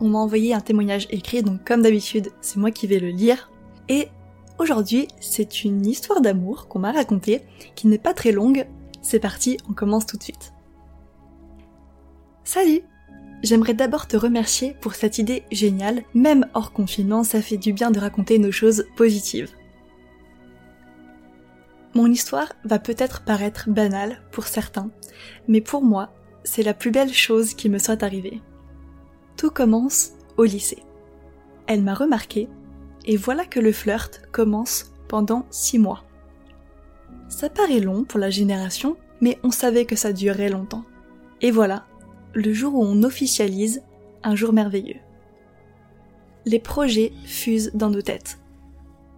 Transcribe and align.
on 0.00 0.08
m'a 0.08 0.18
envoyé 0.18 0.54
un 0.54 0.60
témoignage 0.60 1.06
écrit, 1.10 1.42
donc 1.42 1.64
comme 1.64 1.82
d'habitude, 1.82 2.30
c'est 2.40 2.56
moi 2.56 2.70
qui 2.70 2.86
vais 2.86 2.98
le 2.98 3.08
lire. 3.08 3.50
Et 3.88 4.08
aujourd'hui, 4.58 5.08
c'est 5.20 5.64
une 5.64 5.86
histoire 5.86 6.20
d'amour 6.20 6.68
qu'on 6.68 6.80
m'a 6.80 6.92
racontée, 6.92 7.42
qui 7.74 7.86
n'est 7.86 7.98
pas 7.98 8.14
très 8.14 8.32
longue. 8.32 8.66
C'est 9.02 9.20
parti, 9.20 9.56
on 9.68 9.72
commence 9.72 10.06
tout 10.06 10.16
de 10.16 10.22
suite. 10.22 10.52
Salut 12.44 12.82
J'aimerais 13.42 13.74
d'abord 13.74 14.08
te 14.08 14.16
remercier 14.16 14.74
pour 14.80 14.94
cette 14.94 15.18
idée 15.18 15.42
géniale. 15.52 16.02
Même 16.14 16.46
hors 16.54 16.72
confinement, 16.72 17.24
ça 17.24 17.42
fait 17.42 17.58
du 17.58 17.74
bien 17.74 17.90
de 17.90 18.00
raconter 18.00 18.38
nos 18.38 18.52
choses 18.52 18.86
positives. 18.96 19.50
Mon 21.94 22.06
histoire 22.06 22.54
va 22.64 22.78
peut-être 22.78 23.22
paraître 23.22 23.68
banale 23.68 24.22
pour 24.32 24.46
certains, 24.46 24.90
mais 25.46 25.60
pour 25.60 25.82
moi, 25.82 26.14
c'est 26.42 26.62
la 26.62 26.72
plus 26.72 26.90
belle 26.90 27.12
chose 27.12 27.52
qui 27.52 27.68
me 27.68 27.78
soit 27.78 28.02
arrivée. 28.02 28.40
Tout 29.36 29.50
commence 29.50 30.12
au 30.36 30.44
lycée. 30.44 30.82
Elle 31.66 31.82
m'a 31.82 31.94
remarqué, 31.94 32.48
et 33.04 33.16
voilà 33.16 33.44
que 33.44 33.60
le 33.60 33.72
flirt 33.72 34.22
commence 34.32 34.92
pendant 35.08 35.46
six 35.50 35.78
mois. 35.78 36.04
Ça 37.28 37.48
paraît 37.48 37.80
long 37.80 38.04
pour 38.04 38.20
la 38.20 38.30
génération, 38.30 38.96
mais 39.20 39.38
on 39.42 39.50
savait 39.50 39.84
que 39.84 39.96
ça 39.96 40.12
durerait 40.12 40.50
longtemps. 40.50 40.84
Et 41.40 41.50
voilà, 41.50 41.84
le 42.32 42.52
jour 42.52 42.74
où 42.74 42.82
on 42.84 43.02
officialise 43.02 43.82
un 44.22 44.34
jour 44.34 44.52
merveilleux. 44.52 45.00
Les 46.46 46.58
projets 46.58 47.12
fusent 47.24 47.70
dans 47.74 47.90
nos 47.90 48.02
têtes. 48.02 48.38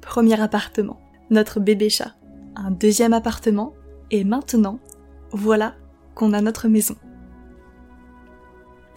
Premier 0.00 0.40
appartement, 0.40 1.00
notre 1.30 1.60
bébé 1.60 1.88
chat, 1.88 2.14
un 2.54 2.70
deuxième 2.70 3.12
appartement, 3.12 3.74
et 4.10 4.24
maintenant, 4.24 4.78
voilà 5.32 5.74
qu'on 6.14 6.32
a 6.32 6.40
notre 6.40 6.68
maison. 6.68 6.96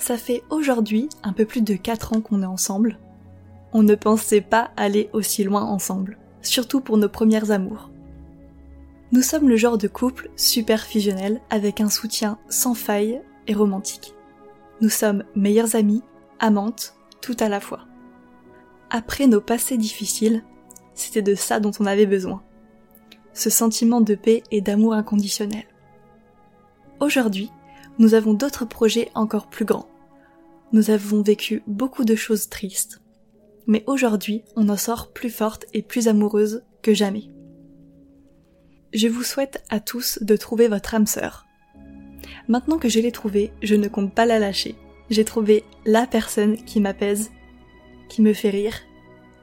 Ça 0.02 0.17
fait 0.17 0.41
aujourd'hui 0.49 1.09
un 1.21 1.31
peu 1.31 1.45
plus 1.45 1.61
de 1.61 1.75
4 1.75 2.13
ans 2.13 2.21
qu'on 2.21 2.41
est 2.41 2.47
ensemble. 2.47 2.97
On 3.71 3.83
ne 3.83 3.94
pensait 3.94 4.41
pas 4.41 4.71
aller 4.75 5.11
aussi 5.13 5.44
loin 5.44 5.61
ensemble, 5.61 6.17
surtout 6.41 6.81
pour 6.81 6.97
nos 6.97 7.07
premières 7.07 7.52
amours. 7.52 7.91
Nous 9.11 9.22
sommes 9.22 9.47
le 9.47 9.57
genre 9.57 9.77
de 9.77 9.88
couple 9.88 10.31
super 10.35 10.81
fusionnel 10.81 11.39
avec 11.52 11.81
un 11.81 11.89
soutien 11.91 12.39
sans 12.49 12.73
faille 12.73 13.22
et 13.45 13.53
romantique. 13.53 14.16
Nous 14.81 14.89
sommes 14.89 15.23
meilleures 15.35 15.75
amies, 15.75 16.02
amantes, 16.39 16.95
tout 17.22 17.38
à 17.39 17.47
la 17.47 17.59
fois. 17.59 17.85
Après 18.89 19.27
nos 19.27 19.39
passés 19.39 19.77
difficiles, 19.77 20.44
c'était 20.95 21.22
de 21.22 21.35
ça 21.35 21.59
dont 21.59 21.72
on 21.79 21.85
avait 21.85 22.07
besoin. 22.07 22.41
Ce 23.33 23.51
sentiment 23.51 24.01
de 24.01 24.16
paix 24.16 24.41
et 24.50 24.62
d'amour 24.62 24.95
inconditionnel. 24.95 25.66
Aujourd'hui, 27.00 27.51
nous 28.00 28.13
avons 28.13 28.34
d'autres 28.34 28.66
projets 28.66 29.09
encore 29.16 29.50
plus 29.50 29.66
grands. 29.66 29.90
Nous 30.72 30.90
avons 30.90 31.22
vécu 31.22 31.63
beaucoup 31.68 32.06
de 32.06 32.16
choses 32.16 32.50
tristes, 32.50 33.02
mais 33.68 33.84
aujourd'hui 33.88 34.44
on 34.56 34.69
en 34.69 34.78
sort 34.78 35.12
plus 35.12 35.29
forte 35.29 35.66
et 35.74 35.81
plus 35.81 36.07
amoureuse 36.07 36.63
que 36.81 36.94
jamais. 36.94 37.30
Je 38.94 39.07
vous 39.07 39.24
souhaite 39.24 39.63
à 39.69 39.80
tous 39.80 40.19
de 40.22 40.35
trouver 40.35 40.68
votre 40.68 40.96
âme 40.96 41.07
sœur. 41.07 41.46
Maintenant 42.47 42.78
que 42.78 42.90
je 42.90 43.00
l'ai 43.00 43.12
trouvée, 43.12 43.53
je 43.62 43.75
ne 43.75 43.88
compte 43.88 44.13
pas 44.13 44.25
la 44.25 44.40
lâcher. 44.40 44.75
J'ai 45.09 45.25
trouvé 45.25 45.63
la 45.85 46.07
personne 46.07 46.57
qui 46.57 46.80
m'apaise, 46.80 47.31
qui 48.09 48.22
me 48.22 48.34
fait 48.34 48.50
rire 48.50 48.75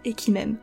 et 0.05 0.13
qui 0.13 0.31
m'aime. 0.31 0.57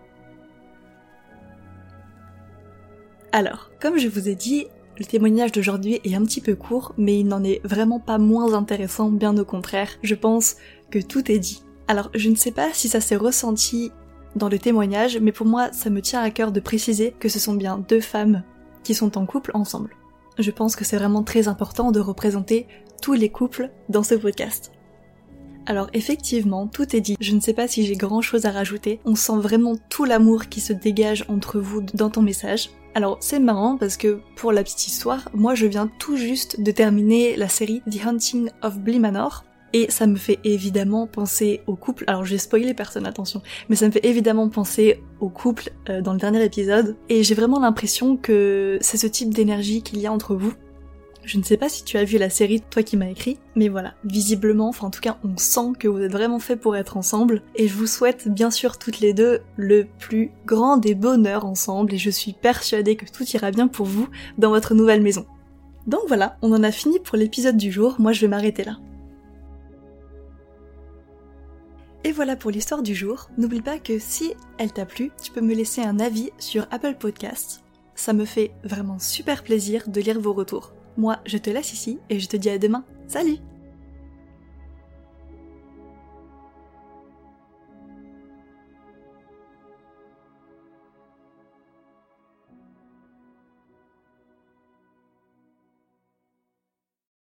Alors, 3.31 3.71
comme 3.81 3.97
je 3.97 4.07
vous 4.07 4.29
ai 4.29 4.35
dit, 4.35 4.67
le 4.97 5.05
témoignage 5.05 5.51
d'aujourd'hui 5.51 5.99
est 6.03 6.15
un 6.15 6.23
petit 6.23 6.41
peu 6.41 6.55
court, 6.55 6.93
mais 6.97 7.19
il 7.19 7.27
n'en 7.27 7.43
est 7.43 7.61
vraiment 7.65 7.99
pas 7.99 8.17
moins 8.17 8.53
intéressant, 8.53 9.09
bien 9.09 9.37
au 9.37 9.45
contraire. 9.45 9.89
Je 10.03 10.15
pense 10.15 10.55
que 10.89 10.99
tout 10.99 11.31
est 11.31 11.39
dit. 11.39 11.63
Alors, 11.87 12.09
je 12.15 12.29
ne 12.29 12.35
sais 12.35 12.51
pas 12.51 12.69
si 12.73 12.87
ça 12.87 13.01
s'est 13.01 13.15
ressenti 13.15 13.91
dans 14.35 14.49
le 14.49 14.57
témoignage, 14.57 15.19
mais 15.19 15.31
pour 15.31 15.45
moi, 15.45 15.71
ça 15.73 15.89
me 15.89 16.01
tient 16.01 16.21
à 16.21 16.29
cœur 16.29 16.51
de 16.51 16.59
préciser 16.59 17.13
que 17.19 17.29
ce 17.29 17.39
sont 17.39 17.53
bien 17.53 17.77
deux 17.77 18.01
femmes 18.01 18.43
qui 18.83 18.93
sont 18.93 19.17
en 19.17 19.25
couple 19.25 19.51
ensemble. 19.53 19.91
Je 20.39 20.51
pense 20.51 20.75
que 20.75 20.85
c'est 20.85 20.97
vraiment 20.97 21.23
très 21.23 21.47
important 21.47 21.91
de 21.91 21.99
représenter 21.99 22.67
tous 23.01 23.13
les 23.13 23.29
couples 23.29 23.71
dans 23.89 24.03
ce 24.03 24.15
podcast. 24.15 24.71
Alors 25.65 25.89
effectivement, 25.93 26.67
tout 26.67 26.95
est 26.95 27.01
dit. 27.01 27.17
Je 27.19 27.33
ne 27.33 27.39
sais 27.39 27.53
pas 27.53 27.67
si 27.67 27.85
j'ai 27.85 27.95
grand 27.95 28.21
chose 28.21 28.45
à 28.45 28.51
rajouter. 28.51 28.99
On 29.05 29.15
sent 29.15 29.37
vraiment 29.37 29.75
tout 29.89 30.05
l'amour 30.05 30.47
qui 30.47 30.61
se 30.61 30.73
dégage 30.73 31.25
entre 31.27 31.59
vous 31.59 31.81
dans 31.81 32.09
ton 32.09 32.21
message. 32.21 32.69
Alors 32.95 33.17
c'est 33.19 33.39
marrant 33.39 33.75
parce 33.75 33.97
que 33.97 34.21
pour 34.37 34.53
la 34.53 34.63
petite 34.63 34.87
histoire, 34.87 35.29
moi 35.33 35.53
je 35.53 35.65
viens 35.67 35.91
tout 35.99 36.15
juste 36.15 36.61
de 36.61 36.71
terminer 36.71 37.35
la 37.35 37.49
série 37.49 37.81
The 37.91 38.05
Hunting 38.05 38.49
of 38.63 38.79
Bly 38.79 38.99
Manor. 38.99 39.43
Et 39.73 39.91
ça 39.91 40.07
me 40.07 40.15
fait 40.15 40.39
évidemment 40.45 41.05
penser 41.05 41.59
au 41.67 41.75
couple, 41.75 42.05
alors 42.07 42.23
j'ai 42.23 42.37
spoilé 42.37 42.73
personne, 42.73 43.05
attention, 43.05 43.41
mais 43.67 43.75
ça 43.75 43.85
me 43.85 43.91
fait 43.91 44.05
évidemment 44.05 44.47
penser 44.47 45.03
au 45.19 45.27
couple 45.27 45.71
euh, 45.89 45.99
dans 45.99 46.13
le 46.13 46.19
dernier 46.19 46.41
épisode, 46.45 46.95
et 47.09 47.23
j'ai 47.23 47.35
vraiment 47.35 47.59
l'impression 47.59 48.15
que 48.15 48.77
c'est 48.79 48.95
ce 48.95 49.07
type 49.07 49.33
d'énergie 49.33 49.81
qu'il 49.81 49.99
y 49.99 50.07
a 50.07 50.13
entre 50.13 50.33
vous, 50.33 50.53
je 51.25 51.37
ne 51.37 51.43
sais 51.43 51.57
pas 51.57 51.69
si 51.69 51.83
tu 51.83 51.97
as 51.97 52.03
vu 52.03 52.17
la 52.17 52.29
série, 52.29 52.61
toi 52.61 52.83
qui 52.83 52.97
m'as 52.97 53.09
écrit, 53.09 53.39
mais 53.55 53.67
voilà, 53.67 53.95
visiblement, 54.03 54.69
enfin 54.69 54.87
en 54.87 54.91
tout 54.91 55.01
cas 55.01 55.17
on 55.23 55.37
sent 55.37 55.73
que 55.79 55.87
vous 55.87 56.01
êtes 56.01 56.11
vraiment 56.11 56.39
fait 56.39 56.55
pour 56.55 56.75
être 56.75 56.97
ensemble, 56.97 57.41
et 57.55 57.67
je 57.67 57.73
vous 57.73 57.87
souhaite 57.87 58.27
bien 58.27 58.51
sûr 58.51 58.77
toutes 58.77 58.99
les 58.99 59.13
deux 59.13 59.41
le 59.57 59.87
plus 59.99 60.31
grand 60.45 60.77
des 60.77 60.95
bonheurs 60.95 61.45
ensemble, 61.45 61.93
et 61.93 61.97
je 61.97 62.09
suis 62.09 62.33
persuadée 62.33 62.95
que 62.95 63.05
tout 63.05 63.23
ira 63.33 63.51
bien 63.51 63.67
pour 63.67 63.85
vous 63.85 64.07
dans 64.37 64.49
votre 64.49 64.75
nouvelle 64.75 65.01
maison. 65.01 65.25
Donc 65.87 66.01
voilà, 66.07 66.37
on 66.41 66.53
en 66.53 66.63
a 66.63 66.71
fini 66.71 66.99
pour 66.99 67.17
l'épisode 67.17 67.57
du 67.57 67.71
jour, 67.71 67.95
moi 67.99 68.11
je 68.11 68.21
vais 68.21 68.27
m'arrêter 68.27 68.63
là. 68.63 68.77
Et 72.03 72.11
voilà 72.11 72.35
pour 72.35 72.51
l'histoire 72.51 72.83
du 72.83 72.93
jour. 72.93 73.31
N'oublie 73.35 73.63
pas 73.63 73.79
que 73.79 73.97
si 73.97 74.35
elle 74.59 74.71
t'a 74.71 74.85
plu, 74.85 75.11
tu 75.23 75.31
peux 75.31 75.41
me 75.41 75.55
laisser 75.55 75.81
un 75.81 75.99
avis 75.99 76.29
sur 76.37 76.67
Apple 76.69 76.93
Podcasts. 76.99 77.63
Ça 77.95 78.13
me 78.13 78.25
fait 78.25 78.51
vraiment 78.63 78.99
super 78.99 79.41
plaisir 79.41 79.85
de 79.87 80.01
lire 80.01 80.19
vos 80.19 80.33
retours. 80.33 80.74
Moi, 80.97 81.17
je 81.25 81.37
te 81.37 81.49
laisse 81.49 81.73
ici 81.73 81.99
et 82.09 82.19
je 82.19 82.27
te 82.27 82.37
dis 82.37 82.49
à 82.49 82.57
demain. 82.57 82.83
Salut 83.07 83.37